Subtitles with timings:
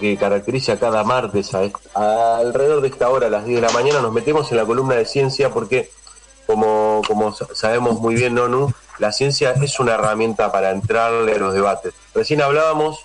[0.00, 4.00] que caracteriza cada martes a, alrededor de esta hora, a las 10 de la mañana,
[4.00, 5.90] nos metemos en la columna de ciencia porque,
[6.46, 11.52] como, como sabemos muy bien, Nonu, la ciencia es una herramienta para entrarle a los
[11.52, 11.92] debates.
[12.14, 13.04] Recién hablábamos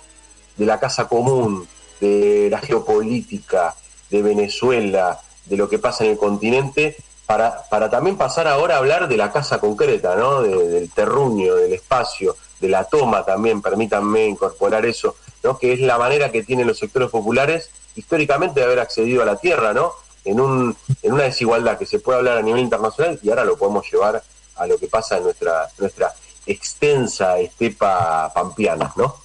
[0.56, 1.68] de la casa común,
[2.00, 3.74] de la geopolítica,
[4.10, 6.96] de Venezuela, de lo que pasa en el continente,
[7.26, 10.42] para, para también pasar ahora a hablar de la casa concreta, ¿no?
[10.42, 15.58] del terruño, del espacio, de la toma también, permítanme incorporar eso, ¿no?
[15.58, 19.36] que es la manera que tienen los sectores populares históricamente de haber accedido a la
[19.36, 19.92] tierra, ¿no?
[20.24, 23.56] En, un, en una desigualdad que se puede hablar a nivel internacional y ahora lo
[23.56, 24.22] podemos llevar
[24.56, 26.14] a lo que pasa en nuestra, nuestra
[26.46, 29.16] extensa estepa pampiana, ¿no?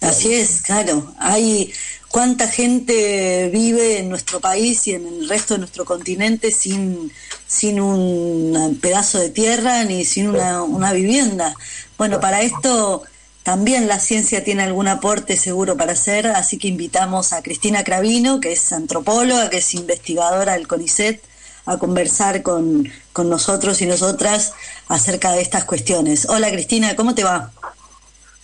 [0.00, 1.12] Así es, claro.
[1.18, 1.72] Hay
[2.08, 7.12] cuánta gente vive en nuestro país y en el resto de nuestro continente sin,
[7.46, 11.54] sin un pedazo de tierra ni sin una, una vivienda.
[11.98, 13.02] Bueno, para esto
[13.42, 18.40] también la ciencia tiene algún aporte seguro para hacer, así que invitamos a Cristina Cravino,
[18.40, 21.22] que es antropóloga, que es investigadora del CONICET,
[21.66, 24.54] a conversar con, con nosotros y nosotras
[24.88, 26.28] acerca de estas cuestiones.
[26.28, 27.52] Hola Cristina, ¿cómo te va?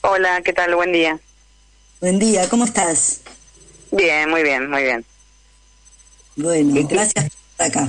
[0.03, 0.75] Hola, ¿qué tal?
[0.75, 1.19] Buen día.
[2.01, 3.21] Buen día, ¿cómo estás?
[3.91, 5.05] Bien, muy bien, muy bien.
[6.37, 7.89] Bueno, gracias por estar acá.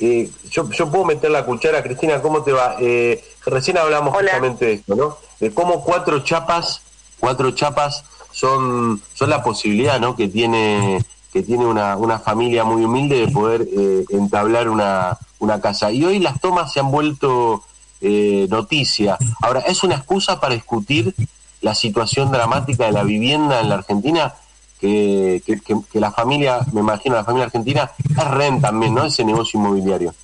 [0.00, 2.76] Eh, yo, yo puedo meter la cuchara, Cristina, ¿cómo te va?
[2.80, 5.29] Eh, recién hablamos justamente de esto, ¿no?
[5.40, 6.82] De cómo cuatro chapas,
[7.18, 10.14] cuatro chapas son, son la posibilidad, ¿no?
[10.14, 15.60] Que tiene que tiene una, una familia muy humilde de poder eh, entablar una, una
[15.60, 15.92] casa.
[15.92, 17.62] Y hoy las tomas se han vuelto
[18.00, 19.16] eh, noticia.
[19.40, 21.14] Ahora, ¿es una excusa para discutir
[21.60, 24.34] la situación dramática de la vivienda en la Argentina?
[24.80, 29.04] Que, que, que, la familia, me imagino, la familia argentina es renta también, ¿no?
[29.04, 30.14] Ese negocio inmobiliario.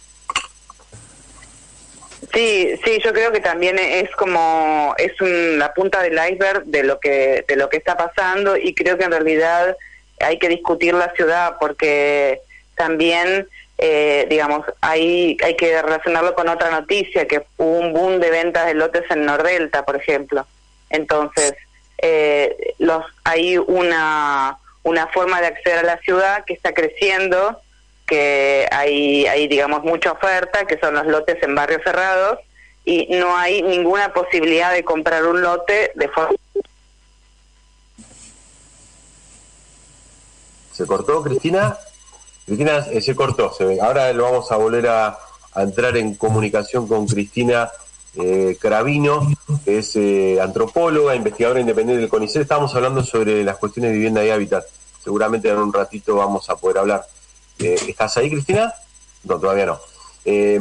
[2.33, 6.99] Sí, sí, yo creo que también es como es la punta del iceberg de lo
[6.99, 9.77] que de lo que está pasando y creo que en realidad
[10.21, 12.41] hay que discutir la ciudad porque
[12.75, 13.49] también
[13.79, 18.67] eh, digamos hay hay que relacionarlo con otra noticia que hubo un boom de ventas
[18.67, 20.47] de lotes en Nordelta, por ejemplo.
[20.91, 21.55] Entonces
[21.99, 27.61] eh, los hay una una forma de acceder a la ciudad que está creciendo
[28.07, 32.39] que hay, hay, digamos, mucha oferta, que son los lotes en barrios cerrados,
[32.85, 36.37] y no hay ninguna posibilidad de comprar un lote de forma...
[40.73, 41.77] ¿Se cortó, Cristina?
[42.45, 43.81] Cristina eh, se cortó, se ve.
[43.81, 45.19] Ahora lo vamos a volver a,
[45.57, 47.71] entrar en comunicación con Cristina
[48.15, 49.27] eh, Cravino,
[49.65, 52.43] que es eh, antropóloga, investigadora independiente del CONICET.
[52.43, 54.67] Estamos hablando sobre las cuestiones de vivienda y hábitat.
[55.03, 57.07] Seguramente en un ratito vamos a poder hablar.
[57.59, 58.73] Eh, ¿Estás ahí, Cristina?
[59.25, 59.79] No, todavía no.
[60.25, 60.61] Eh,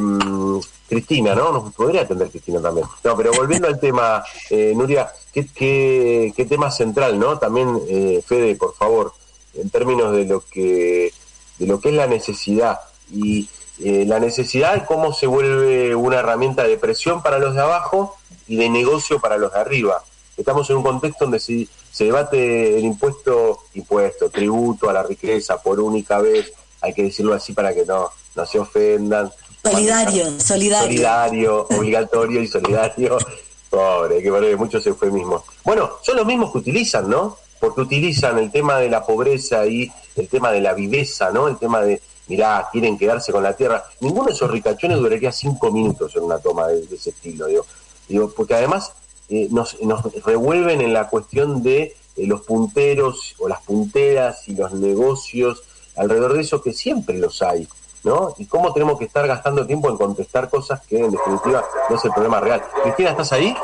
[0.88, 1.52] Cristina, ¿no?
[1.52, 2.86] Nos podría atender Cristina también.
[3.02, 7.38] No, pero volviendo al tema, eh, Nuria, ¿qué, qué, tema central, ¿no?
[7.38, 7.80] También,
[8.24, 9.12] Fede, por favor,
[9.54, 11.12] en términos de lo que,
[11.58, 12.80] de lo que es la necesidad
[13.10, 18.16] y la necesidad de cómo se vuelve una herramienta de presión para los de abajo
[18.46, 20.02] y de negocio para los de arriba.
[20.36, 25.60] Estamos en un contexto donde se, se debate el impuesto, impuesto, tributo a la riqueza
[25.60, 26.52] por única vez,
[26.86, 29.30] hay que decirlo así para que no, no se ofendan.
[29.62, 30.86] Solidario, solidario.
[30.86, 33.18] Solidario, obligatorio y solidario.
[33.70, 35.42] Pobre, que poner muchos eufemismos.
[35.64, 37.36] Bueno, son los mismos que utilizan, ¿no?
[37.58, 41.48] Porque utilizan el tema de la pobreza y el tema de la viveza, ¿no?
[41.48, 43.84] El tema de, mirá, quieren quedarse con la tierra.
[44.00, 47.66] Ninguno de esos ricachones duraría cinco minutos en una toma de, ese estilo, digo.
[48.08, 48.92] digo porque además
[49.28, 54.54] eh, nos, nos revuelven en la cuestión de eh, los punteros o las punteras y
[54.54, 55.64] los negocios
[55.96, 57.68] alrededor de eso que siempre los hay,
[58.04, 58.34] ¿no?
[58.38, 62.04] Y cómo tenemos que estar gastando tiempo en contestar cosas que en definitiva no es
[62.04, 62.62] el problema real.
[62.82, 63.56] Cristina, ¿estás ahí?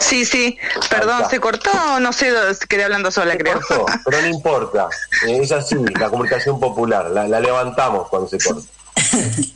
[0.00, 0.58] Sí, sí,
[0.90, 2.32] perdón, se cortó, no sé,
[2.68, 3.60] quedé hablando sola, creo.
[4.04, 4.88] pero no importa,
[5.26, 8.68] eh, es así, la comunicación popular, la, levantamos cuando se corta.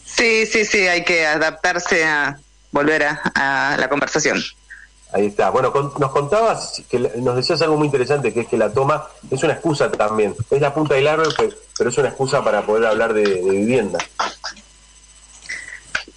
[0.04, 2.38] Sí, sí, sí, hay que adaptarse a
[2.70, 3.04] volver
[3.34, 4.42] a la conversación.
[5.12, 5.50] Ahí está.
[5.50, 9.42] Bueno, nos contabas, que nos decías algo muy interesante, que es que la toma es
[9.42, 10.34] una excusa también.
[10.50, 11.34] Es la punta del árbol,
[11.76, 13.98] pero es una excusa para poder hablar de, vivienda.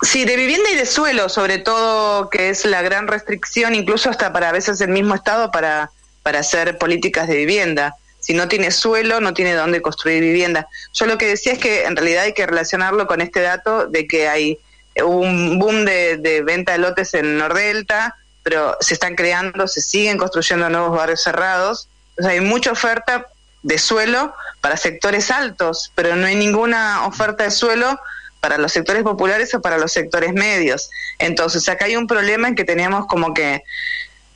[0.02, 4.32] Sí, de vivienda y de suelo, sobre todo, que es la gran restricción, incluso hasta
[4.32, 5.92] para a veces el mismo Estado para,
[6.24, 7.96] para hacer políticas de vivienda.
[8.22, 10.70] Si no tiene suelo, no tiene dónde construir vivienda.
[10.94, 14.08] Yo lo que decía es que en realidad hay que relacionarlo con este dato de
[14.08, 14.58] que hay
[15.04, 18.16] un boom de, de venta de lotes en Nordelta,
[18.46, 21.90] pero se están creando, se siguen construyendo nuevos barrios cerrados.
[22.20, 23.26] O sea, hay mucha oferta
[23.64, 28.00] de suelo para sectores altos, pero no hay ninguna oferta de suelo
[28.42, 30.92] para los sectores populares o para los sectores medios.
[31.18, 33.64] Entonces, acá hay un problema en que tenemos como que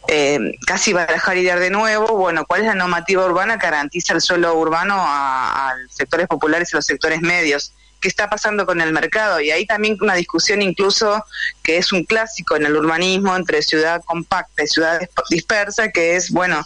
[0.08, 4.14] eh, casi barajar y dar de nuevo, bueno, ¿cuál es la normativa urbana que garantiza
[4.14, 7.74] el suelo urbano a, a sectores populares y los sectores medios?
[8.00, 9.42] ¿Qué está pasando con el mercado?
[9.42, 11.24] Y ahí también una discusión incluso
[11.64, 15.00] que es un clásico en el urbanismo entre ciudad compacta y ciudad
[15.30, 16.64] dispersa, que es, bueno,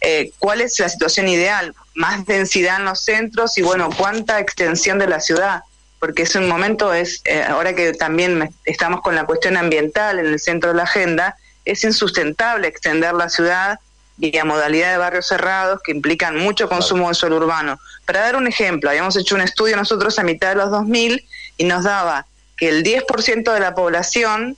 [0.00, 4.98] eh, cuál es la situación ideal, más densidad en los centros y bueno, cuánta extensión
[4.98, 5.62] de la ciudad,
[5.98, 10.26] porque es un momento, es eh, ahora que también estamos con la cuestión ambiental en
[10.26, 13.78] el centro de la agenda, es insustentable extender la ciudad
[14.16, 17.78] vía modalidad de barrios cerrados que implican mucho consumo de suelo urbano.
[18.06, 21.26] Para dar un ejemplo, habíamos hecho un estudio nosotros a mitad de los 2000
[21.56, 22.26] y nos daba
[22.56, 24.56] que el 10% de la población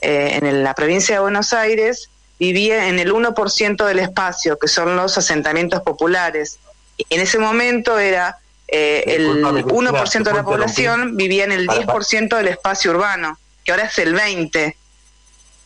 [0.00, 2.08] eh, en la provincia de Buenos Aires
[2.38, 6.58] vivía en el 1% del espacio, que son los asentamientos populares.
[6.96, 8.38] Y en ese momento era
[8.68, 13.84] eh, el 1% de la población vivía en el 10% del espacio urbano, que ahora
[13.84, 14.74] es el 20%.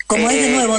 [0.07, 0.79] Como es de eh, nuevo,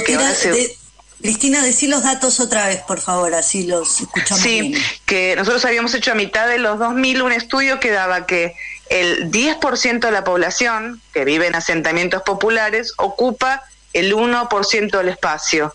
[1.20, 4.42] Cristina, decí los datos otra vez, por favor, así los escuchamos.
[4.42, 4.72] Sí,
[5.04, 8.54] que nosotros habíamos hecho a mitad de los 2000 un estudio que daba que
[8.88, 15.74] el 10% de la población que vive en asentamientos populares ocupa el 1% del espacio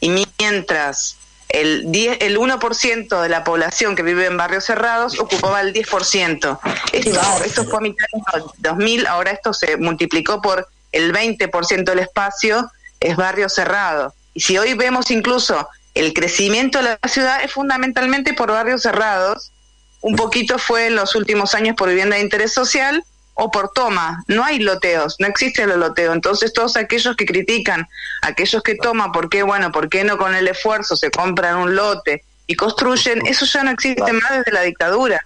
[0.00, 1.16] y mientras
[1.50, 6.58] el, 10, el 1% de la población que vive en barrios cerrados ocupaba el 10%.
[6.92, 11.98] Esto, esto fue a mitad de 2000, ahora esto se multiplicó por el 20% del
[12.00, 14.14] espacio, es barrio cerrado.
[14.34, 19.52] Y si hoy vemos incluso el crecimiento de la ciudad es fundamentalmente por barrios cerrados,
[20.00, 23.04] un poquito fue en los últimos años por vivienda de interés social,
[23.42, 24.22] o por toma.
[24.28, 26.12] No hay loteos, no existe el loteo.
[26.12, 27.88] Entonces todos aquellos que critican,
[28.20, 29.42] aquellos que toman, ¿por qué?
[29.42, 33.26] Bueno, ¿por qué no con el esfuerzo se compran un lote y construyen?
[33.26, 35.24] Eso ya no existe más desde la dictadura.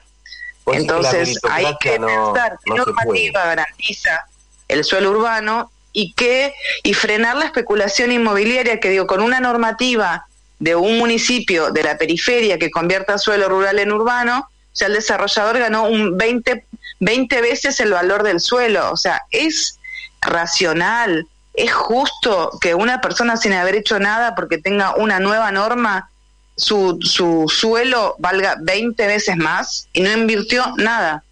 [0.63, 4.27] Pues Entonces hay que pensar qué normativa garantiza
[4.69, 6.53] el suelo urbano y qué
[6.83, 10.27] y frenar la especulación inmobiliaria que digo con una normativa
[10.59, 15.59] de un municipio de la periferia que convierta suelo rural en urbano, sea, el desarrollador
[15.59, 16.65] ganó un 20
[17.01, 18.91] 20 veces el valor del suelo.
[18.93, 19.79] O sea, es
[20.21, 26.11] racional, es justo que una persona sin haber hecho nada porque tenga una nueva norma,
[26.57, 31.25] su, su suelo valga 20 veces más y no invirtió nada.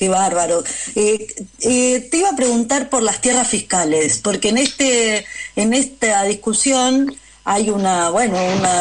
[0.00, 0.64] Qué bárbaro.
[0.94, 1.26] Eh,
[1.60, 5.26] eh, te iba a preguntar por las tierras fiscales, porque en este
[5.56, 7.14] en esta discusión
[7.44, 8.38] hay una, bueno,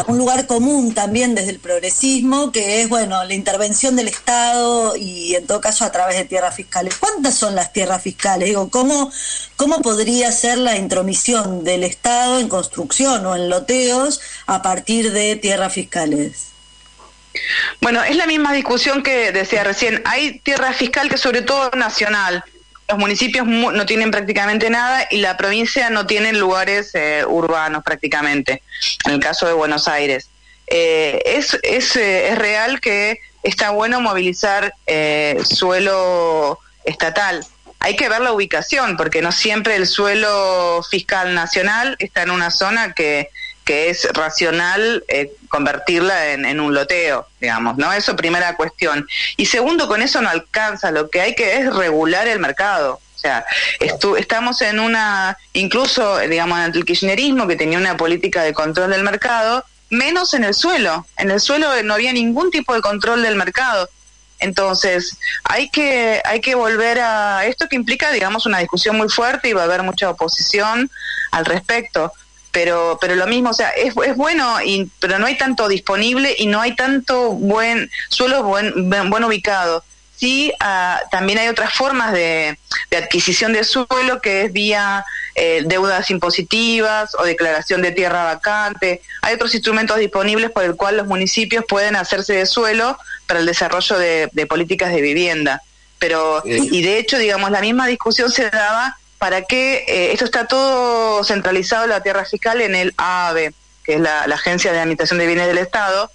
[0.08, 5.36] un lugar común también desde el progresismo, que es, bueno, la intervención del Estado y
[5.36, 6.96] en todo caso a través de tierras fiscales.
[6.96, 8.48] ¿Cuántas son las tierras fiscales?
[8.48, 9.12] Digo, ¿cómo,
[9.58, 15.36] cómo podría ser la intromisión del Estado en construcción o en loteos a partir de
[15.36, 16.49] tierras fiscales?
[17.82, 20.02] Bueno, es la misma discusión que decía recién.
[20.06, 22.44] Hay tierra fiscal que sobre todo nacional,
[22.90, 28.64] los municipios no tienen prácticamente nada y la provincia no tiene lugares eh, urbanos prácticamente,
[29.06, 30.30] en el caso de Buenos Aires.
[30.66, 34.74] Eh, es, es, eh, es, real que está bueno movilizar
[35.44, 37.46] suelo estatal.
[37.80, 42.50] Hay que ver la ubicación, porque no siempre el suelo fiscal nacional está en una
[42.50, 43.30] zona que
[43.70, 47.94] que es racional eh, convertirla en, un loteo, digamos, ¿no?
[47.94, 49.08] Eso primera cuestión.
[49.38, 53.00] Y segundo, con eso no alcanza, lo que hay que es regular el mercado.
[53.16, 53.46] O sea,
[54.18, 59.04] estamos en una, incluso, digamos, en el kirchnerismo, que tenía una política de control del
[59.04, 61.06] mercado, menos en el suelo.
[61.18, 63.88] En el suelo no había ningún tipo de control del mercado.
[64.40, 69.48] Entonces, hay que, hay que volver a esto que implica, digamos, una discusión muy fuerte
[69.48, 70.90] y va a haber mucha oposición
[71.30, 72.12] al respecto
[72.52, 76.36] pero pero lo mismo o sea es, es bueno y, pero no hay tanto disponible
[76.38, 79.84] y no hay tanto buen suelo buen buen ubicado.
[80.16, 82.60] Sí ah, también hay otras formas de,
[82.92, 89.02] adquisición de suelo que es vía eh, deudas impositivas o declaración de tierra vacante.
[89.22, 93.46] Hay otros instrumentos disponibles por el cual los municipios pueden hacerse de suelo para el
[93.46, 95.62] desarrollo de, de políticas de vivienda.
[96.00, 100.48] Pero y de hecho digamos la misma discusión se daba para que eh, esto está
[100.48, 105.28] todo centralizado la tierra fiscal en el AAB, que es la, Agencia de Administración de
[105.28, 106.10] Bienes del Estado,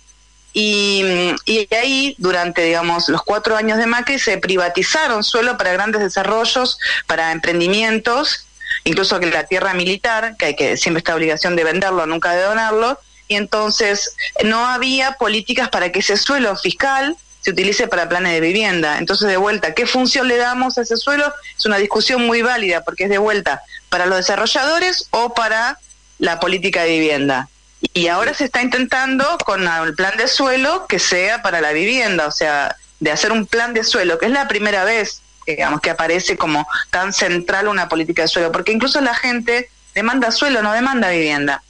[0.55, 6.01] y, y, ahí durante digamos los cuatro años de Macri se privatizaron suelo para grandes
[6.01, 8.47] desarrollos, para emprendimientos,
[8.85, 12.43] incluso que la tierra militar, que hay que siempre está obligación de venderlo, nunca de
[12.43, 18.33] donarlo, y entonces no había políticas para que ese suelo fiscal se utilice para planes
[18.33, 18.97] de vivienda.
[18.97, 21.31] Entonces, de vuelta, ¿qué función le damos a ese suelo?
[21.59, 25.79] Es una discusión muy válida porque es de vuelta para los desarrolladores o para
[26.19, 27.49] la política de vivienda.
[27.93, 32.27] Y ahora se está intentando con el plan de suelo que sea para la vivienda,
[32.27, 35.91] o sea, de hacer un plan de suelo, que es la primera vez, digamos, que
[35.91, 40.73] aparece como tan central una política de suelo, porque incluso la gente demanda suelo, no
[40.73, 41.63] demanda vivienda.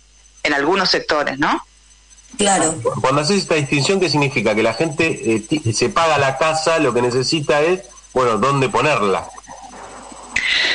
[0.45, 1.66] en algunos sectores, ¿no?
[2.37, 2.75] Claro.
[3.00, 4.55] Cuando haces esta distinción, ¿qué significa?
[4.55, 9.29] Que la gente eh, se paga la casa, lo que necesita es, bueno, ¿dónde ponerla?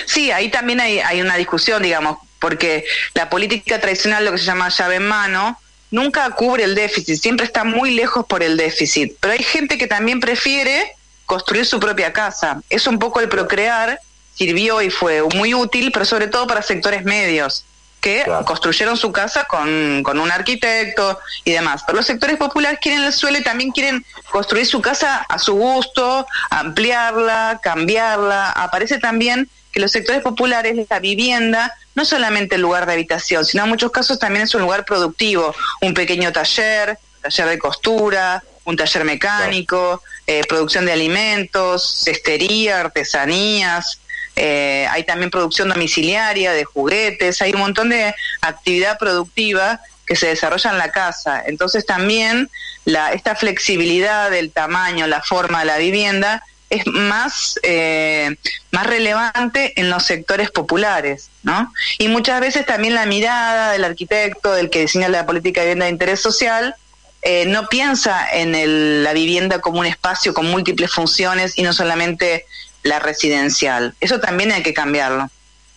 [0.06, 4.46] Sí, ahí también hay, hay una discusión, digamos, porque la política tradicional, lo que se
[4.46, 5.60] llama llave en mano,
[5.92, 9.16] nunca cubre el déficit, siempre está muy lejos por el déficit.
[9.20, 10.94] Pero hay gente que también prefiere
[11.26, 12.62] construir su propia casa.
[12.70, 14.00] Es un poco el procrear,
[14.34, 17.66] sirvió y fue muy útil, pero sobre todo para sectores medios
[18.02, 21.84] que construyeron su casa con, con, un arquitecto y demás.
[21.86, 25.54] Pero los sectores populares quieren el suelo y también quieren construir su casa a su
[25.54, 28.52] gusto, ampliarla, cambiarla.
[28.52, 33.64] Aparece también que los sectores populares, la vivienda, no solamente el lugar de habitación, sino
[33.64, 38.76] en muchos casos también es un lugar productivo, un pequeño taller, taller de costura, un
[38.76, 44.00] taller mecánico, eh, producción de alimentos, cestería, artesanías,
[44.42, 50.28] eh, hay también producción domiciliaria de juguetes, hay un montón de actividad productiva que se
[50.28, 51.44] desarrolla en la casa.
[51.46, 52.50] Entonces también
[52.86, 58.36] la, esta flexibilidad del tamaño, la forma de la vivienda es más, eh,
[58.72, 61.74] más relevante en los sectores populares, ¿no?
[61.98, 65.86] Y muchas veces también la mirada del arquitecto, del que diseña la política de vivienda
[65.86, 66.76] de interés social,
[67.24, 72.46] eh, no piensa en la vivienda como un espacio con múltiples funciones y no solamente
[72.84, 73.96] la residencial.
[74.00, 75.30] Eso también hay que cambiarlo.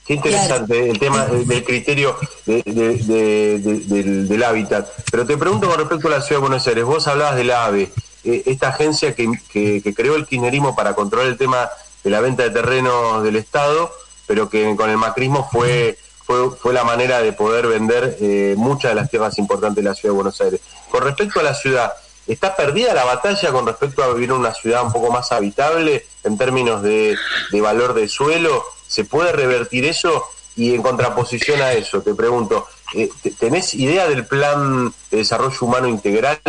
[0.07, 4.89] Qué interesante el tema del criterio del, del, hábitat.
[5.11, 7.93] Pero te pregunto con respecto a la ciudad de Buenos Aires, vos hablabas del AVE,
[8.25, 11.71] eh, esta agencia que, que, creó el kirchnerismo para controlar el tema
[12.03, 13.93] de la venta de terrenos del Estado,
[14.27, 18.91] pero que con el macrismo fue, fue, fue la manera de poder vender eh, muchas
[18.91, 20.61] de las tierras importantes de la ciudad de Buenos Aires.
[20.91, 21.93] Con respecto a la ciudad,
[22.27, 26.07] ¿está perdida la batalla con respecto a vivir en una ciudad un poco más habitable
[26.25, 27.17] en términos de,
[27.51, 28.65] de valor de suelo?
[28.87, 30.25] ¿Se puede revertir eso?
[30.55, 35.89] Y en contraposición a eso, te pregunto, eh, ¿tenés idea del plan de desarrollo humano
[35.89, 36.41] integral?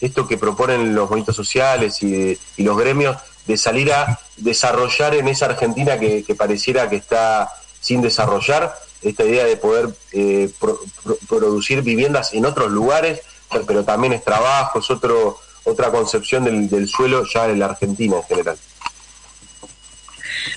[0.00, 5.46] Esto que proponen los movimientos sociales y, los gremios de salir a desarrollar en esa
[5.46, 7.48] Argentina que, pareciera que está
[7.80, 10.48] sin desarrollar, esta idea de poder eh,
[11.28, 13.20] producir viviendas en otros lugares,
[13.66, 18.16] pero también es trabajo, es otro, otra concepción del, del suelo ya en la Argentina
[18.16, 18.58] en general.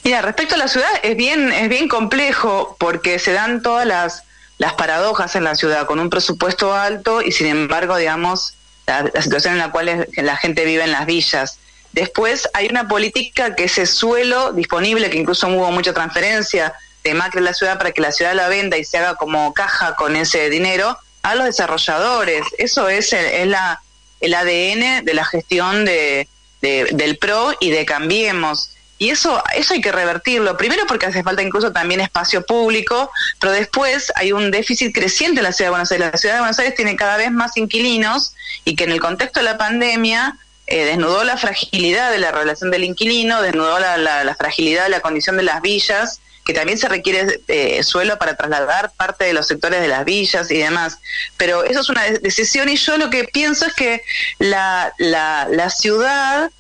[0.04, 4.24] Mira, respecto a la ciudad es bien, es bien complejo porque se dan todas las,
[4.58, 8.56] las paradojas en la ciudad, con un presupuesto alto y sin embargo, digamos,
[8.88, 11.60] la, situación en la cual la gente vive en las villas.
[11.92, 16.74] Después hay una política que ese suelo disponible, que incluso hubo mucha transferencia
[17.04, 19.54] de Macri en la ciudad para que la ciudad la venda y se haga como
[19.54, 22.46] caja con ese dinero a los desarrolladores.
[22.60, 23.82] Eso es el, la,
[24.22, 26.28] el ADN de la gestión de,
[26.62, 28.72] del PRO y de Cambiemos.
[29.00, 30.56] Y eso, eso hay que revertirlo.
[30.56, 35.46] Primero porque hace falta incluso también espacio público, pero después hay un déficit creciente en
[35.46, 36.12] la ciudad de Buenos Aires.
[36.14, 39.40] La ciudad de Buenos Aires tiene cada vez más inquilinos y que en el contexto
[39.40, 44.36] de la pandemia eh, desnudó la fragilidad de la relación del inquilino, desnudó la, la,
[44.36, 48.92] fragilidad de la condición de las villas, que también se requiere eh, suelo para trasladar
[48.96, 51.00] parte de los sectores de las villas y demás.
[51.38, 54.04] Pero eso es una decisión y yo lo que pienso es que
[54.38, 56.52] la, la, ciudad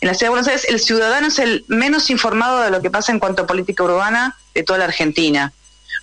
[0.00, 2.90] en la ciudad de Buenos Aires el ciudadano es el menos informado de lo que
[2.90, 5.52] pasa en cuanto a política urbana de toda la Argentina,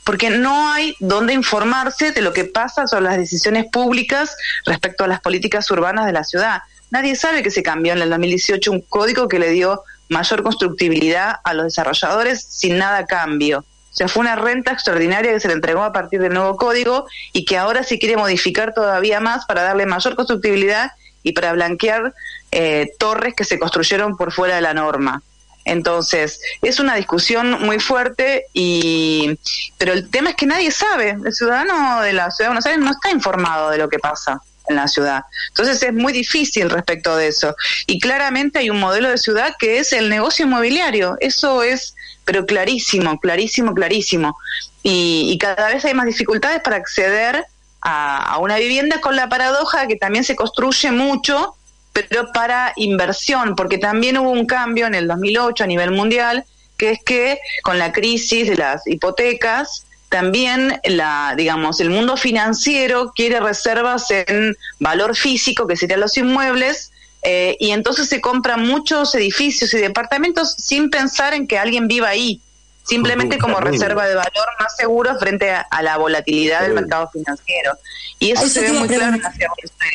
[0.03, 5.07] porque no hay dónde informarse de lo que pasa sobre las decisiones públicas respecto a
[5.07, 6.61] las políticas urbanas de la ciudad.
[6.91, 11.35] Nadie sabe que se cambió en el 2018 un código que le dio mayor constructibilidad
[11.43, 13.59] a los desarrolladores sin nada cambio.
[13.59, 17.07] O sea, fue una renta extraordinaria que se le entregó a partir del nuevo código
[17.33, 20.91] y que ahora se quiere modificar todavía más para darle mayor constructibilidad
[21.23, 22.13] y para blanquear
[22.51, 25.21] eh, torres que se construyeron por fuera de la norma.
[25.65, 29.37] Entonces, es una discusión muy fuerte, y
[29.77, 32.83] pero el tema es que nadie sabe, el ciudadano de la ciudad de Buenos Aires
[32.83, 35.23] no está informado de lo que pasa en la ciudad.
[35.49, 37.55] Entonces es muy difícil respecto de eso.
[37.87, 41.17] Y claramente hay un modelo de ciudad que es el negocio inmobiliario.
[41.19, 44.37] Eso es, pero clarísimo, clarísimo, clarísimo.
[44.81, 47.43] Y, cada vez hay más dificultades para acceder
[47.81, 51.55] a, a, una vivienda con la paradoja que también se construye mucho
[51.91, 56.45] pero para inversión, porque también hubo un cambio en el 2008 a nivel mundial,
[56.77, 63.11] que es que con la crisis de las hipotecas, también la, digamos, el mundo financiero
[63.15, 69.13] quiere reservas en valor físico, que serían los inmuebles, eh, y entonces se compran muchos
[69.13, 72.41] edificios y departamentos sin pensar en que alguien viva ahí,
[72.83, 77.77] simplemente como reserva de valor más seguro frente a, la volatilidad del mercado financiero.
[78.17, 79.33] Y eso se ve muy claro en la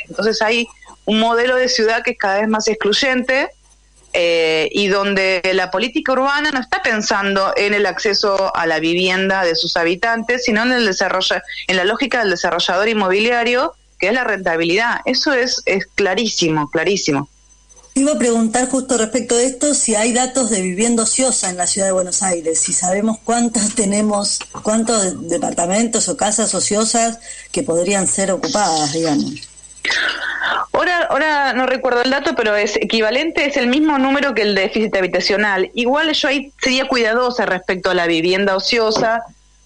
[0.09, 0.69] Entonces hay
[1.07, 3.51] un modelo de ciudad que es cada vez más excluyente
[4.17, 9.43] eh, y donde la política urbana no está pensando en el acceso a la vivienda
[9.43, 14.15] de sus habitantes, sino en el desarrollo, en la lógica del desarrollador inmobiliario, que es
[14.15, 15.01] la rentabilidad.
[15.05, 17.29] Eso es, es clarísimo, clarísimo.
[17.97, 21.67] Iba a preguntar justo respecto de esto si hay datos de vivienda ociosa en la
[21.67, 27.19] ciudad de Buenos Aires, si sabemos cuántos tenemos, cuántos departamentos o casas ociosas
[27.51, 29.54] que podrían ser ocupadas, digamos.
[30.73, 34.55] Ahora, ahora no recuerdo el dato, pero es equivalente, es el mismo número que el
[34.55, 35.71] déficit habitacional.
[35.75, 39.23] Igual yo ahí sería cuidadosa respecto a la vivienda ociosa,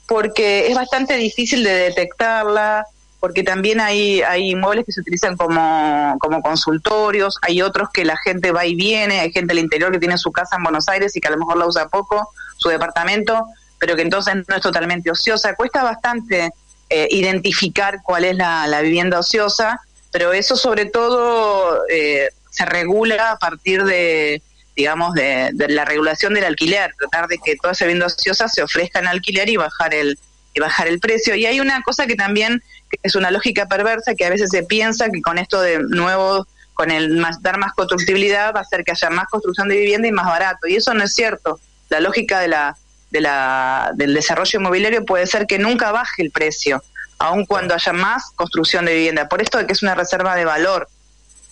[0.07, 2.87] porque es bastante difícil de detectarla,
[3.21, 8.17] porque también hay, hay inmuebles que se utilizan como, como consultorios, hay otros que la
[8.17, 11.17] gente va y viene, hay gente del interior que tiene su casa en Buenos Aires
[11.17, 13.47] y que a lo mejor la usa poco, su departamento,
[13.79, 15.55] pero que entonces no es totalmente ociosa.
[15.57, 16.51] Cuesta bastante
[16.91, 19.81] eh, identificar cuál es la, la vivienda ociosa
[20.13, 24.43] pero eso sobre todo eh, se regula a partir de,
[24.77, 29.49] digamos, de, la regulación del alquiler, tratar de que toda esa vivienda se ofrezca alquiler
[29.49, 30.19] y bajar el
[30.55, 31.35] y bajar el precio.
[31.35, 32.63] Y hay una cosa que también
[33.03, 36.91] es una lógica perversa que a veces se piensa que con esto de nuevo, con
[36.91, 40.13] el más, dar más constructibilidad va a hacer que haya más construcción de vivienda y
[40.13, 40.67] más barato.
[40.67, 41.61] Y eso no es cierto.
[41.91, 42.77] La lógica de la,
[43.11, 46.83] de la, del desarrollo inmobiliario puede ser que nunca baje el precio
[47.19, 49.29] aun cuando haya más construcción de vivienda.
[49.29, 50.89] Por esto de que es una reserva de valor.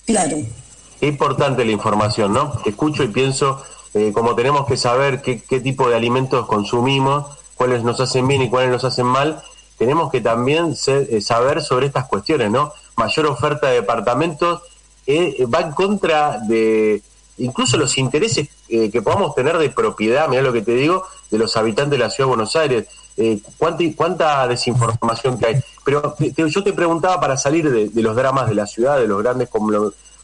[0.07, 0.37] Claro.
[0.37, 2.61] Es importante la información, ¿no?
[2.65, 3.63] Escucho y pienso,
[3.95, 8.51] eh, como tenemos que saber qué, tipo de alimentos consumimos, cuáles nos hacen bien y
[8.51, 9.43] cuáles nos hacen mal,
[9.77, 12.73] tenemos que también eh, saber sobre estas cuestiones, ¿no?
[12.97, 14.63] Mayor oferta de departamentos
[15.07, 17.03] eh, va en contra de
[17.39, 21.55] incluso los intereses que podamos tener de propiedad, mira lo que te digo, de los
[21.59, 25.61] habitantes de la ciudad de Buenos Aires eh, cuánta, cuánta desinformación que hay.
[25.85, 26.17] Pero
[26.49, 29.49] yo te preguntaba para salir de, los dramas de la ciudad, de los grandes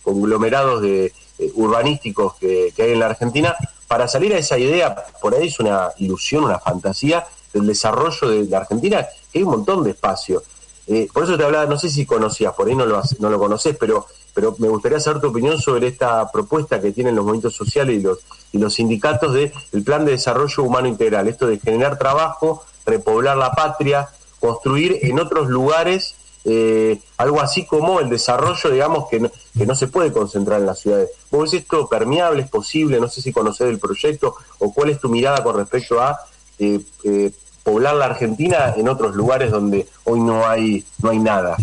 [0.03, 3.55] conglomerados de, eh, urbanísticos que, hay en la Argentina,
[3.89, 8.45] para salir a esa idea, por ahí es una ilusión, una fantasía del desarrollo de
[8.45, 10.43] la Argentina, que hay un montón de espacio.
[10.87, 13.39] Eh, por eso te hablaba, no sé si conocías, por ahí no lo, no lo
[13.39, 17.55] conoces, pero, pero me gustaría saber tu opinión sobre esta propuesta que tienen los movimientos
[17.55, 18.19] sociales y los,
[18.53, 23.37] y los sindicatos del el Plan de Desarrollo Humano Integral, esto de generar trabajo, repoblar
[23.37, 24.09] la patria,
[24.41, 29.75] construir en otros lugares eh, algo así como el desarrollo, digamos, que no, que no
[29.75, 31.11] se puede concentrar en las ciudades.
[31.31, 33.01] ¿Vos ves esto permeable, es posible?
[33.01, 36.19] No sé si conoces el proyecto o cuál es tu mirada con respecto a
[36.59, 37.31] eh, eh,
[37.63, 41.57] poblar la Argentina en otros lugares donde hoy no hay, no hay nada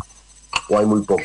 [0.70, 1.24] o hay muy poco.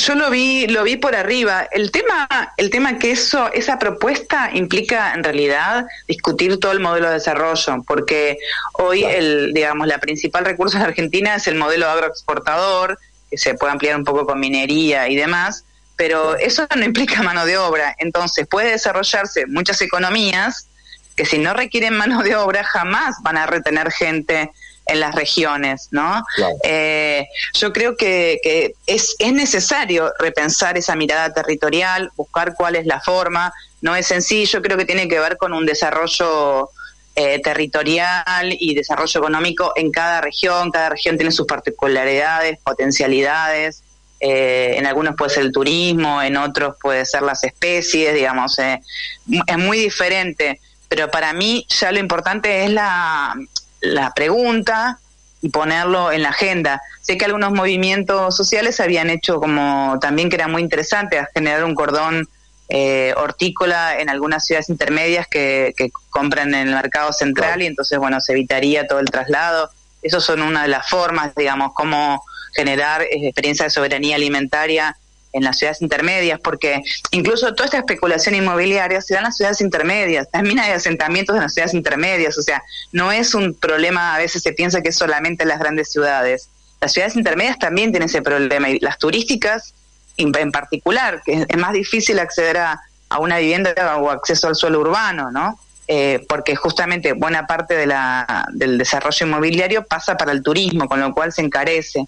[0.00, 1.68] Yo lo vi, lo vi por arriba.
[1.70, 7.08] El tema, el tema que eso, esa propuesta implica en realidad discutir todo el modelo
[7.08, 8.38] de desarrollo, porque
[8.72, 13.72] hoy el, digamos, la principal recurso en Argentina es el modelo agroexportador, que se puede
[13.72, 15.64] ampliar un poco con minería y demás,
[15.96, 17.94] pero eso no implica mano de obra.
[17.98, 20.66] Entonces puede desarrollarse muchas economías
[21.14, 24.50] que si no requieren mano de obra jamás van a retener gente
[24.90, 26.24] en las regiones, ¿no?
[26.64, 33.00] Eh, yo creo que, es, es necesario repensar esa mirada territorial, buscar cuál es la
[33.00, 36.70] forma, no es sencillo, creo que tiene que ver con un desarrollo
[37.14, 43.84] eh, territorial y desarrollo económico en cada región, cada región tiene sus particularidades, potencialidades,
[44.18, 49.58] eh, en algunos puede ser el turismo, en otros puede ser las especies, digamos, es
[49.58, 53.34] muy diferente, pero para mí ya lo importante es la,
[53.80, 54.98] la pregunta
[55.42, 56.82] y ponerlo en la agenda.
[57.00, 61.64] Sé que algunos movimientos sociales habían hecho como también que era muy interesante a generar
[61.64, 62.28] un cordón
[62.68, 67.98] eh, hortícola en algunas ciudades intermedias que, que, compran en el mercado central y entonces,
[67.98, 69.70] bueno, se evitaría todo el traslado.
[70.02, 72.22] Esas son una de las formas, digamos, cómo
[72.54, 74.96] generar eh, experiencia de soberanía alimentaria
[75.32, 79.60] en las ciudades intermedias, porque incluso toda esta especulación inmobiliaria se da en las ciudades
[79.60, 82.62] intermedias, también hay asentamientos en las ciudades intermedias, o sea,
[82.92, 86.48] no es un problema, a veces se piensa que es solamente en las grandes ciudades.
[86.80, 89.74] Las ciudades intermedias también tienen ese problema y las turísticas
[90.16, 92.80] en particular, que es más difícil acceder a
[93.18, 95.58] una vivienda o acceso al suelo urbano, ¿no?
[95.92, 101.00] Eh, porque justamente buena parte de la, del desarrollo inmobiliario pasa para el turismo, con
[101.00, 102.06] lo cual se encarece.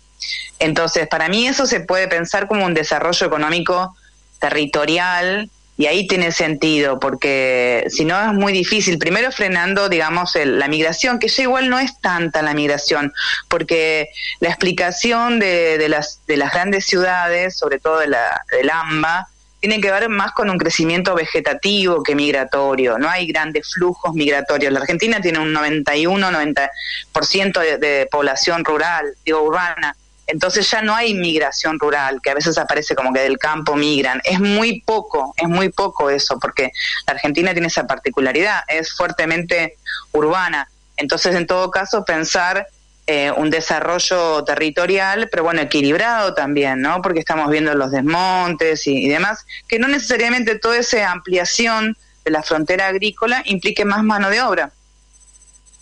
[0.61, 3.97] Entonces, para mí eso se puede pensar como un desarrollo económico
[4.39, 10.69] territorial y ahí tiene sentido, porque si no es muy difícil, primero frenando, digamos, la
[10.69, 13.13] migración, que ya igual no es tanta la migración,
[13.49, 18.71] porque la explicación de, de, las, de las grandes ciudades, sobre todo de la, del
[18.71, 19.27] AMBA,
[19.63, 22.99] tiene que ver más con un crecimiento vegetativo que migratorio.
[22.99, 24.73] No hay grandes flujos migratorios.
[24.73, 29.95] La Argentina tiene un 91-90% de, de población rural, digo urbana.
[30.27, 34.21] entonces ya no hay migración rural, que a veces aparece como que del campo migran.
[34.25, 36.73] Es muy poco, es muy poco eso, porque
[37.07, 39.77] la Argentina tiene esa particularidad, es fuertemente
[40.11, 40.69] urbana.
[40.97, 42.67] Entonces, en todo caso, pensar
[43.09, 47.03] eh, un desarrollo territorial, pero bueno, equilibrado también, ¿no?
[47.03, 52.45] Porque estamos viendo los desmontes y, demás, que no necesariamente toda esa ampliación de la
[52.45, 54.73] frontera agrícola implique más mano de obra.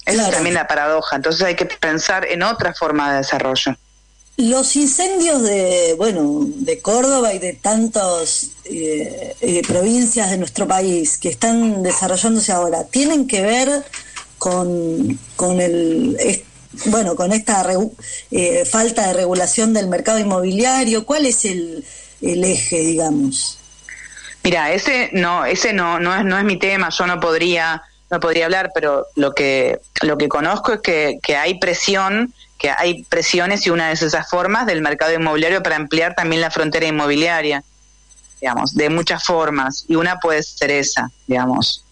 [0.07, 1.17] Esa es también la paradoja.
[1.17, 3.77] Entonces hay que pensar en otra forma de desarrollo.
[4.39, 11.19] Los incendios de, bueno, de Córdoba y de tantas eh, eh, provincias de nuestro país
[11.19, 13.85] que están desarrollándose ahora, ¿tienen que ver
[14.39, 16.17] con, con el,
[16.87, 17.65] bueno, con esta
[18.31, 21.05] eh, falta de regulación del mercado inmobiliario?
[21.05, 21.85] ¿Cuál es el,
[22.21, 23.59] el eje, digamos?
[24.43, 26.89] Mira, ese no, ese no, no es, no es mi tema.
[26.91, 31.37] Yo no podría, no podría hablar, pero lo que, lo que conozco es que, que
[31.37, 36.15] hay presión que hay presiones y una de esas formas del mercado inmobiliario para ampliar
[36.15, 37.65] también la frontera inmobiliaria,
[38.39, 41.85] digamos, de muchas formas, y una puede ser esa, digamos,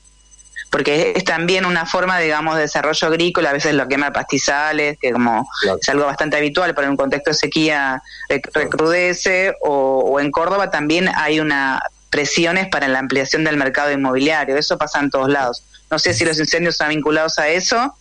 [0.71, 5.13] porque es, también una forma, digamos, de desarrollo agrícola, a veces lo quema pastizales, que
[5.13, 5.49] como
[5.81, 10.71] es algo bastante habitual, pero en un contexto de sequía recrudece, o, o en Córdoba
[10.71, 15.63] también hay una presiones para la ampliación del mercado inmobiliario, eso pasa en todos lados.
[15.91, 17.95] No sé si los incendios están vinculados a eso,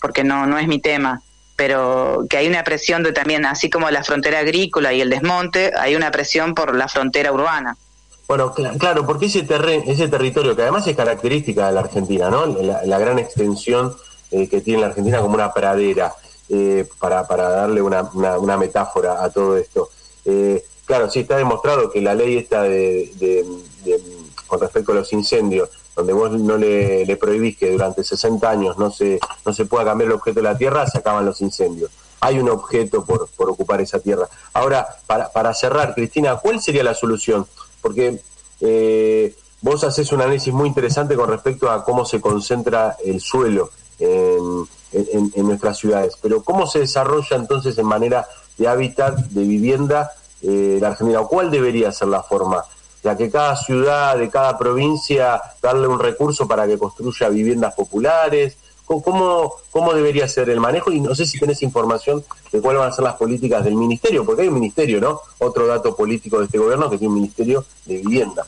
[0.00, 1.22] porque no, no es mi tema
[1.54, 5.70] pero que hay una presión de también, así como la frontera agrícola y el desmonte,
[5.78, 7.76] hay una presión por la frontera urbana.
[8.32, 9.46] Bueno, claro, porque ese,
[9.86, 12.46] ese territorio, que además es característica de la Argentina, ¿no?
[12.46, 13.94] La, gran extensión
[14.30, 16.14] eh, que tiene la Argentina como una pradera,
[16.48, 19.90] eh, para, para darle una, una, metáfora a todo esto.
[20.24, 23.44] Eh, claro, sí está demostrado que la ley esta de,
[24.46, 28.78] con respecto a los incendios donde vos no le, le, prohibís que durante 60 años
[28.78, 31.90] no se, no se pueda cambiar el objeto de la tierra, se acaban los incendios.
[32.20, 34.26] Hay un objeto por, por ocupar esa tierra.
[34.54, 37.46] Ahora, para, para cerrar, Cristina, ¿cuál sería la solución?
[37.82, 38.22] Porque
[38.60, 43.70] eh, vos haces un análisis muy interesante con respecto a cómo se concentra el suelo
[43.98, 44.66] en,
[45.46, 48.26] nuestras ciudades, pero ¿cómo se desarrolla entonces en manera
[48.58, 51.20] de hábitat, de vivienda, eh, la Argentina?
[51.20, 52.64] ¿Cuál debería ser la forma?
[53.02, 58.56] ya que cada ciudad, de cada provincia, darle un recurso para que construya viviendas populares.
[58.84, 60.92] ¿Cómo, ¿Cómo debería ser el manejo?
[60.92, 64.24] Y no sé si tenés información de cuáles van a ser las políticas del ministerio,
[64.24, 65.20] porque hay un ministerio, ¿no?
[65.38, 68.44] Otro dato político de este gobierno que tiene un ministerio de vivienda.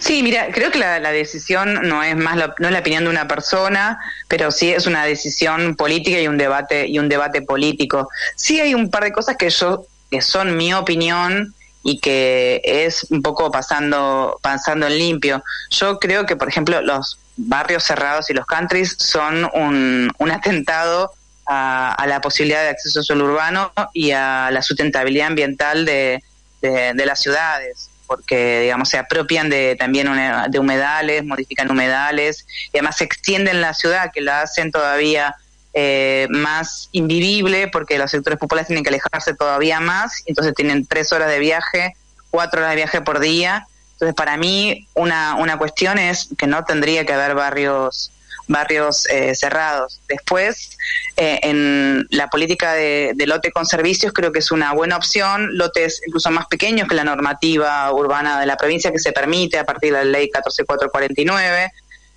[0.00, 3.28] Sí, mira, creo que la, decisión no es más no es la opinión de una
[3.28, 3.98] persona,
[4.28, 8.08] pero sí es una decisión política y un debate y un debate político.
[8.34, 13.06] Sí hay un par de cosas que yo que son mi opinión y que es
[13.10, 15.42] un poco pasando, pasando en limpio.
[15.70, 21.12] Yo creo que, por ejemplo, los barrios cerrados y los countries son un, un atentado
[21.46, 26.22] a, la posibilidad de acceso al urbano y a la sustentabilidad ambiental de,
[26.60, 30.08] de, las ciudades porque digamos se apropian de también
[30.48, 35.36] de humedales, modifican humedales y además se extienden la ciudad que la hacen todavía
[35.74, 41.12] eh, más invivible porque los sectores populares tienen que alejarse todavía más, entonces tienen tres
[41.12, 41.94] horas de viaje,
[42.30, 43.66] cuatro horas de viaje por día.
[43.96, 48.12] Entonces, para mí, una, una cuestión es que no tendría que haber barrios
[48.48, 50.00] barrios eh, cerrados.
[50.06, 50.78] Después,
[51.16, 55.56] eh, en la política de, de, lote con servicios creo que es una buena opción,
[55.56, 59.64] lotes incluso más pequeños que la normativa urbana de la provincia que se permite a
[59.64, 61.72] partir de la ley 14449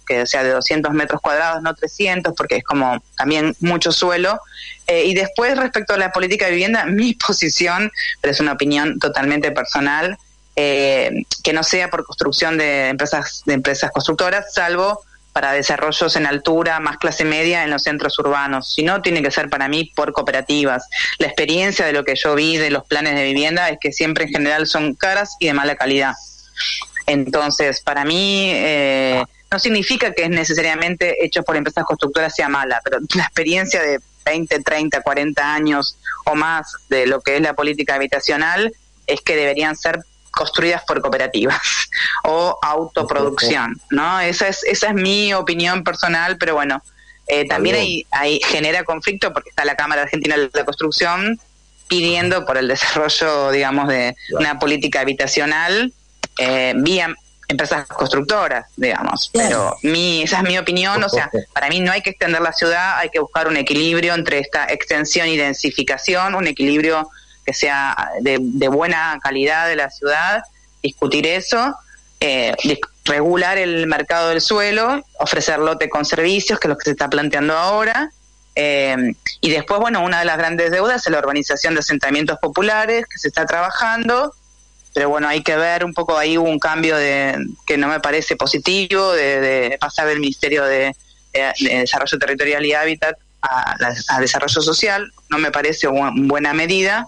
[0.10, 4.42] que sea de 200 metros cuadrados, no 300, porque es como también mucho suelo.
[4.88, 8.98] Eh, y después, respecto a la política de vivienda, mi posición, pero es una opinión
[8.98, 10.18] totalmente personal,
[10.62, 16.26] eh, que no sea por construcción de empresas, de empresas constructoras, salvo para desarrollos en
[16.26, 18.74] altura, más clase media en los centros urbanos.
[18.74, 20.90] Si no, tiene que ser para mí por cooperativas.
[21.18, 24.26] La experiencia de lo que yo vi de los planes de vivienda es que siempre
[24.26, 26.16] en general son caras y de mala calidad.
[27.06, 32.82] Entonces, para mí, eh, no significa que es necesariamente hecho por empresas constructoras sea mala,
[32.84, 37.54] pero la experiencia de 20, 30, 40 años o más de lo que es la
[37.54, 38.74] política habitacional
[39.08, 40.00] es que deberían ser
[40.32, 41.60] construidas por cooperativas
[42.24, 44.20] o autoproducción, ¿no?
[44.20, 46.82] Esa es esa es mi opinión personal, pero bueno,
[47.28, 51.40] eh, también hay, hay, genera conflicto porque está la Cámara Argentina de la Construcción
[51.88, 55.94] pidiendo por el desarrollo, digamos, de una política habitacional
[56.38, 57.14] eh, vía
[57.50, 59.30] empresas constructoras, digamos.
[59.34, 62.54] Pero mi, esa es mi opinión, o sea, para mí no hay que extender la
[62.54, 67.10] ciudad, hay que buscar un equilibrio entre esta extensión y densificación, un equilibrio
[67.50, 70.44] que sea de, buena calidad de la ciudad,
[70.84, 71.74] discutir eso,
[72.20, 72.54] eh,
[73.06, 77.10] regular el mercado del suelo, ofrecer lote con servicios, que es lo que se está
[77.10, 78.12] planteando ahora,
[78.56, 83.06] Eh, y después, bueno, una de las grandes deudas es la urbanización de asentamientos populares
[83.10, 84.34] que se está trabajando,
[84.94, 88.36] pero bueno, hay que ver un poco ahí un cambio de que no me parece
[88.36, 90.94] positivo, de, pasar del Ministerio de,
[91.60, 93.76] Desarrollo Territorial y Hábitat a,
[94.10, 97.06] a, Desarrollo Social, no me parece una buena medida,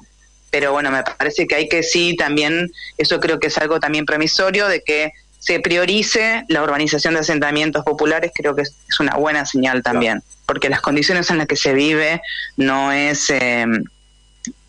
[0.52, 4.06] pero bueno, me parece que hay que sí también, eso creo que es algo también
[4.06, 9.46] promisorio, de que se priorice la urbanización de asentamientos populares, creo que es, una buena
[9.46, 12.22] señal también, porque las condiciones en las que se vive
[12.58, 13.66] no es, eh,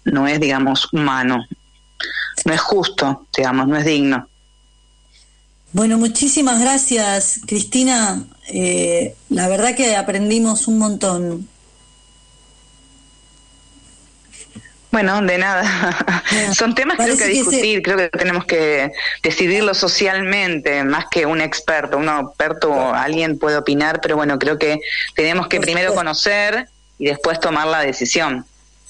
[0.05, 1.45] no es, digamos, humano,
[2.45, 4.29] no es justo, digamos, no es digno.
[5.73, 8.23] Bueno, muchísimas gracias, Cristina.
[8.49, 11.49] Eh, la verdad que aprendimos un montón.
[14.93, 16.23] Bueno, de nada.
[16.55, 21.41] Son temas que creo que discutir, creo que tenemos que decidirlo socialmente, más que un
[21.41, 21.97] experto.
[21.97, 24.81] Un experto, alguien puede opinar, pero bueno, creo que
[25.15, 28.45] tenemos que primero conocer y después tomar la decisión.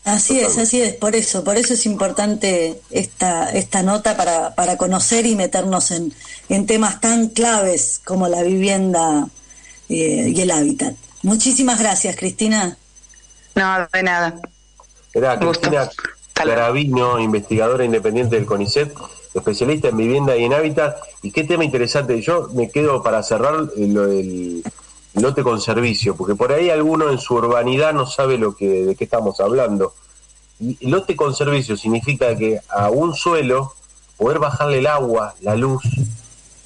[0.04, 4.76] Así es, así es, por eso, por eso es importante esta, esta nota para, para
[4.76, 6.12] conocer y meternos en,
[6.48, 9.28] en temas tan claves como la vivienda
[9.88, 10.96] eh, y el hábitat.
[11.22, 12.76] Muchísimas gracias, Cristina.
[13.54, 14.40] No, de nada.
[15.14, 15.90] Era Cristina
[16.32, 18.94] Caravino, investigadora independiente del CONICET,
[19.34, 20.96] especialista en vivienda y en hábitat.
[21.22, 22.20] Y qué tema interesante.
[22.22, 24.62] Yo me quedo para cerrar el,
[25.14, 28.96] lote con servicio, porque por ahí alguno en su urbanidad no sabe lo que, de
[28.96, 29.94] qué estamos hablando.
[30.58, 33.74] Y lote con servicio significa que a un suelo
[34.16, 35.82] poder bajarle el agua, la luz,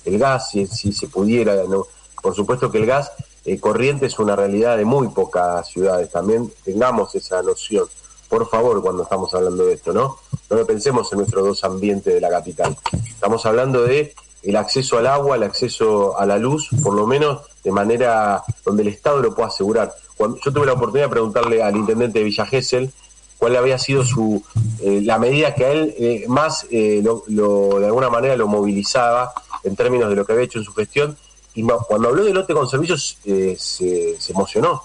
[0.05, 1.57] el gas, si, si se pudiera.
[1.69, 1.87] ¿no?
[2.23, 3.11] Por supuesto que el gas
[3.45, 6.11] eh, corriente es una realidad de muy pocas ciudades.
[6.13, 7.87] También tengamos esa noción
[8.29, 10.19] por favor, cuando estamos hablando de esto, ¿no?
[10.51, 12.77] No lo pensemos en nuestros dos ambientes de la capital.
[13.09, 17.41] Estamos hablando de el acceso al agua, el acceso a la luz, por lo menos
[17.65, 19.93] de manera donde el Estado lo pueda asegurar.
[20.17, 22.91] Cuando, yo tuve la oportunidad de preguntarle al intendente de Villa Gesell
[23.39, 24.43] cuál había sido su
[24.81, 29.33] eh, la medida que a él eh, más eh, lo, de alguna manera lo movilizaba
[29.63, 31.17] en términos de lo que había hecho en su gestión.
[31.55, 34.83] Y cuando habló del lote con servicios se, se, emocionó.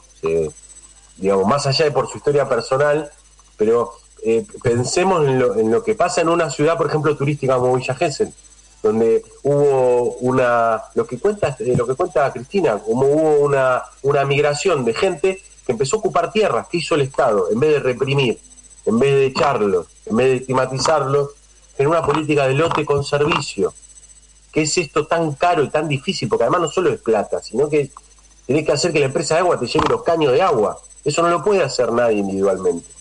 [1.17, 3.11] digamos, más allá de por su historia personal,
[3.61, 3.93] pero
[4.23, 7.75] eh, pensemos en lo, en lo, que pasa en una ciudad, por ejemplo, turística como
[7.75, 8.33] Villa Gesell,
[8.81, 14.25] donde hubo una, lo que cuenta, eh, lo que cuenta Cristina, como hubo una, una
[14.25, 17.79] migración de gente que empezó a ocupar tierras, que hizo el Estado, en vez de
[17.81, 18.39] reprimir,
[18.87, 21.29] en vez de echarlos, en vez de estigmatizarlos,
[21.77, 23.75] en una política de lote con servicio.
[24.51, 26.27] ¿Qué es esto tan caro y tan difícil?
[26.27, 27.91] Porque además no solo es plata, sino que
[28.47, 30.79] tenés que hacer que la empresa de agua te lleve los caños de agua.
[31.05, 33.00] Eso no lo puede hacer nadie individualmente.